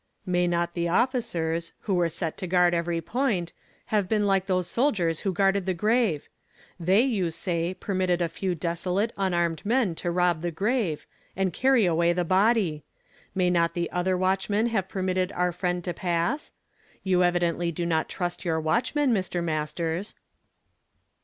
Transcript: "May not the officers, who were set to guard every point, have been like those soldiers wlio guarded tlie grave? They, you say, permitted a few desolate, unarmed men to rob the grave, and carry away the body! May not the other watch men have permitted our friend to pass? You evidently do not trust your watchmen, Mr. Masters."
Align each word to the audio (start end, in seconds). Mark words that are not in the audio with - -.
"May 0.25 0.47
not 0.47 0.73
the 0.73 0.87
officers, 0.87 1.73
who 1.81 1.93
were 1.93 2.09
set 2.09 2.35
to 2.39 2.47
guard 2.47 2.73
every 2.73 3.01
point, 3.01 3.53
have 3.93 4.09
been 4.09 4.25
like 4.25 4.47
those 4.47 4.65
soldiers 4.67 5.21
wlio 5.21 5.31
guarded 5.35 5.65
tlie 5.67 5.77
grave? 5.77 6.27
They, 6.79 7.01
you 7.01 7.29
say, 7.29 7.75
permitted 7.75 8.19
a 8.19 8.27
few 8.27 8.55
desolate, 8.55 9.13
unarmed 9.15 9.63
men 9.63 9.93
to 10.01 10.09
rob 10.09 10.41
the 10.41 10.49
grave, 10.49 11.05
and 11.35 11.53
carry 11.53 11.85
away 11.85 12.13
the 12.13 12.25
body! 12.25 12.83
May 13.35 13.51
not 13.51 13.75
the 13.75 13.91
other 13.91 14.17
watch 14.17 14.49
men 14.49 14.65
have 14.69 14.89
permitted 14.89 15.31
our 15.33 15.51
friend 15.51 15.83
to 15.83 15.93
pass? 15.93 16.51
You 17.03 17.23
evidently 17.23 17.71
do 17.71 17.85
not 17.85 18.09
trust 18.09 18.43
your 18.43 18.59
watchmen, 18.59 19.13
Mr. 19.13 19.43
Masters." 19.43 20.15